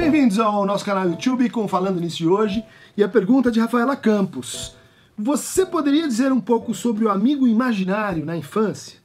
[0.00, 2.64] Bem-vindos ao nosso canal YouTube com Falando Nisso de hoje
[2.96, 4.74] e a pergunta de Rafaela Campos.
[5.16, 8.98] Você poderia dizer um pouco sobre o amigo imaginário na infância?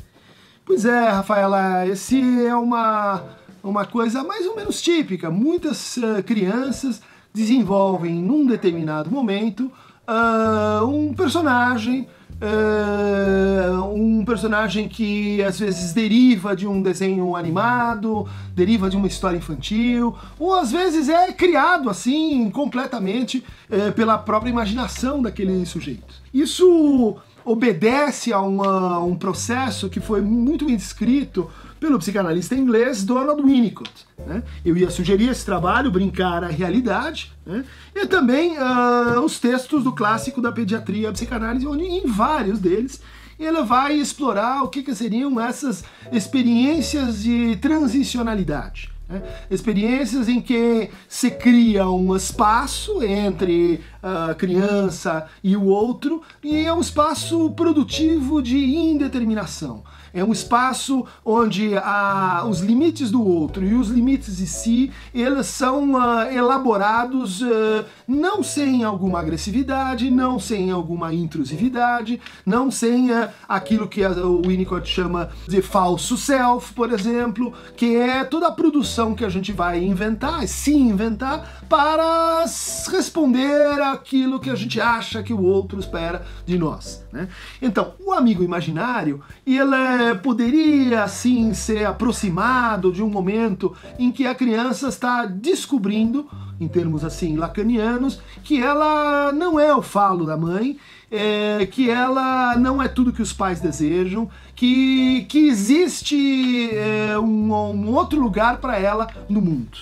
[0.64, 3.24] Pois é, Rafaela, esse é uma,
[3.62, 5.30] uma coisa mais ou menos típica.
[5.30, 7.02] Muitas uh, crianças
[7.34, 9.70] desenvolvem num determinado momento
[10.08, 12.08] uh, um personagem
[12.42, 19.38] Uh, um personagem que às vezes deriva de um desenho animado, deriva de uma história
[19.38, 26.14] infantil, ou às vezes é criado assim completamente uh, pela própria imaginação daquele sujeito.
[26.34, 31.50] Isso obedece a uma, um processo que foi muito bem descrito
[31.80, 33.92] pelo psicanalista inglês Donald Winnicott.
[34.26, 34.42] Né?
[34.66, 37.64] Eu ia sugerir esse trabalho, Brincar a Realidade, né?
[37.94, 43.00] e também uh, os textos do clássico da pediatria psicanálise, onde em vários deles
[43.40, 48.95] ele vai explorar o que, que seriam essas experiências de transicionalidade.
[49.08, 49.22] Né?
[49.50, 56.74] Experiências em que se cria um espaço entre a criança e o outro, e é
[56.74, 59.84] um espaço produtivo de indeterminação.
[60.16, 65.48] É um espaço onde a, os limites do outro e os limites de si, eles
[65.48, 73.28] são uh, elaborados uh, não sem alguma agressividade, não sem alguma intrusividade, não sem uh,
[73.46, 78.54] aquilo que a, o Winnicott chama de falso self, por exemplo, que é toda a
[78.54, 82.46] produção que a gente vai inventar, se inventar, para
[82.90, 87.04] responder aquilo que a gente acha que o outro espera de nós.
[87.12, 87.28] Né?
[87.62, 94.34] Então, o amigo imaginário, ele poderia assim ser aproximado de um momento em que a
[94.34, 100.78] criança está descobrindo, em termos assim lacanianos, que ela não é o falo da mãe,
[101.12, 107.54] é, que ela não é tudo que os pais desejam, que, que existe é, um,
[107.54, 109.78] um outro lugar para ela no mundo.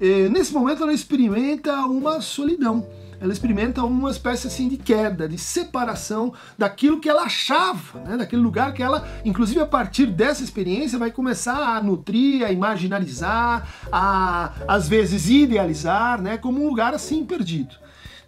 [0.00, 2.86] É, nesse momento ela experimenta uma solidão
[3.20, 8.16] ela experimenta uma espécie assim de queda, de separação daquilo que ela achava, né?
[8.16, 13.68] daquele lugar que ela, inclusive a partir dessa experiência, vai começar a nutrir, a imaginarizar,
[13.90, 16.36] a às vezes idealizar, né?
[16.36, 17.74] como um lugar assim perdido.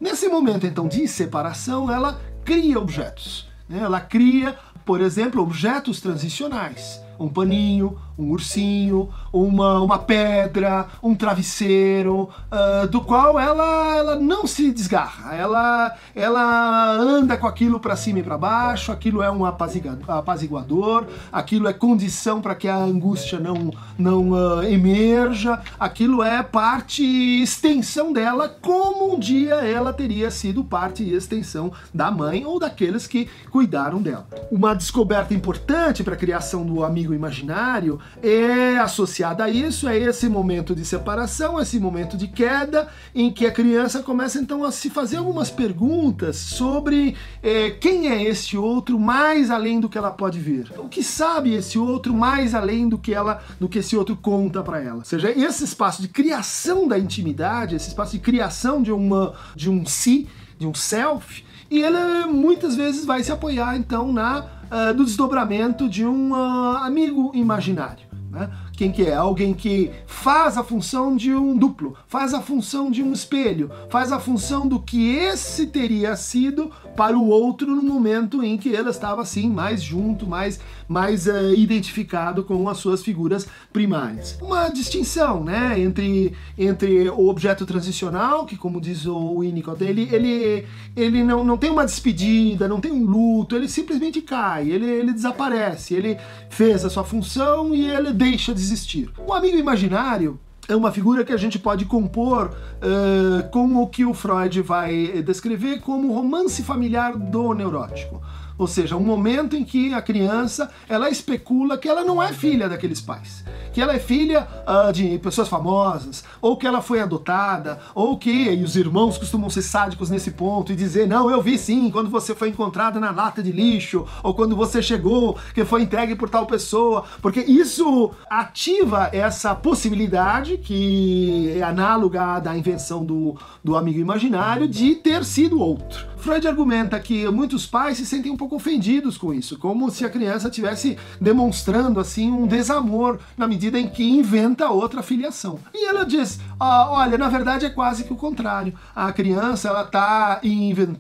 [0.01, 3.49] Nesse momento então de separação, ela cria objetos.
[3.69, 3.81] Né?
[3.81, 12.29] Ela cria, por exemplo, objetos transicionais um paninho, um ursinho, uma, uma pedra, um travesseiro,
[12.51, 18.19] uh, do qual ela, ela não se desgarra, ela, ela anda com aquilo para cima
[18.19, 23.71] e para baixo, aquilo é um apaziguador, aquilo é condição para que a angústia não,
[23.97, 27.05] não uh, emerja, aquilo é parte
[27.41, 33.07] extensão dela, como um dia ela teria sido parte e extensão da mãe ou daqueles
[33.07, 34.27] que cuidaram dela.
[34.51, 40.29] Uma descoberta importante para a criação do amigo imaginário é associada a isso, é esse
[40.29, 44.91] momento de separação, esse momento de queda, em que a criança começa então a se
[44.91, 50.39] fazer algumas perguntas sobre é, quem é esse outro mais além do que ela pode
[50.39, 50.73] ver.
[50.79, 54.63] O que sabe esse outro mais além do que ela, do que esse outro conta
[54.63, 54.99] para ela.
[54.99, 59.71] Ou seja, esse espaço de criação da intimidade, esse espaço de criação de uma de
[59.71, 64.95] um si, de um self, e ele muitas vezes vai se apoiar então na uh,
[64.95, 68.07] do desdobramento de um uh, amigo imaginário.
[68.31, 68.51] Né?
[68.79, 69.13] Quem que é?
[69.13, 74.13] Alguém que faz a função de um duplo, faz a função de um espelho, faz
[74.13, 78.89] a função do que esse teria sido para o outro no momento em que ele
[78.89, 84.39] estava assim mais junto, mais, mais uh, identificado com as suas figuras primárias.
[84.41, 90.65] Uma distinção, né, entre, entre o objeto transicional, que como diz o Winnicott, ele, ele,
[90.97, 95.13] ele não, não tem uma despedida, não tem um luto, ele simplesmente cai, ele, ele
[95.13, 96.17] desaparece, ele
[96.49, 99.11] fez a sua função e ele deixa de existir.
[99.19, 104.05] O amigo imaginário é uma figura que a gente pode compor uh, com o que
[104.05, 108.21] o Freud vai descrever como romance familiar do neurótico.
[108.59, 112.69] Ou seja, um momento em que a criança ela especula que ela não é filha
[112.69, 117.79] daqueles pais, que ela é filha uh, de pessoas famosas, ou que ela foi adotada,
[117.95, 121.57] ou que e os irmãos costumam ser sádicos nesse ponto e dizer não, eu vi
[121.57, 125.83] sim quando você foi encontrada na lata de lixo, ou quando você chegou que foi
[125.83, 133.37] entregue por tal pessoa, porque isso ativa essa possibilidade que é análoga da invenção do,
[133.63, 136.07] do amigo imaginário de ter sido outro.
[136.19, 140.11] Freud argumenta que muitos pais se sentem um pouco ofendidos com isso, como se a
[140.11, 145.61] criança estivesse demonstrando assim um desamor na medida em que inventa outra filiação.
[145.73, 148.75] E ela diz: ah, olha, na verdade é quase que o contrário.
[148.95, 150.41] A criança ela está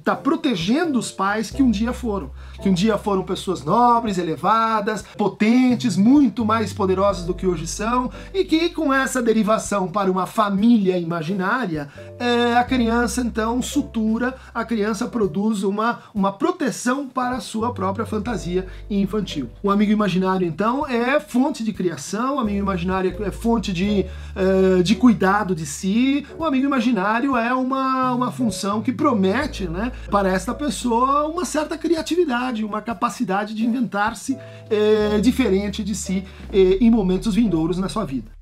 [0.04, 2.30] tá protegendo os pais que um dia foram,
[2.62, 8.10] que um dia foram pessoas nobres, elevadas, potentes, muito mais poderosas do que hoje são,
[8.32, 9.47] e que com essa derivação
[9.88, 17.08] para uma família imaginária, é, a criança então sutura, a criança produz uma, uma proteção
[17.08, 19.48] para a sua própria fantasia infantil.
[19.62, 24.04] O amigo imaginário então é fonte de criação, o amigo imaginário é fonte de,
[24.36, 29.92] uh, de cuidado de si, o amigo imaginário é uma, uma função que promete né,
[30.10, 34.36] para esta pessoa uma certa criatividade, uma capacidade de inventar-se
[34.70, 38.37] eh, diferente de si eh, em momentos vindouros na sua vida.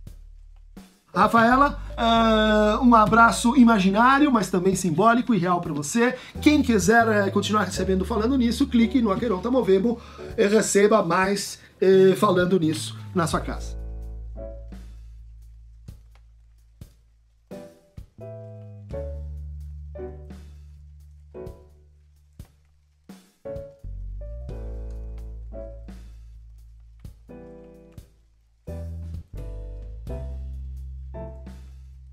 [1.16, 6.14] Rafaela, uh, um abraço imaginário, mas também simbólico e real para você.
[6.42, 9.98] Quem quiser uh, continuar recebendo falando nisso, clique no Aqueronta Movemo
[10.36, 13.85] e receba mais uh, falando nisso na sua casa.